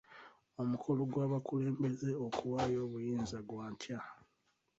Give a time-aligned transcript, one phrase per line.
[0.61, 3.99] Omukolo gw'abakulembeze okuwaayo obuyinza gwa nkya.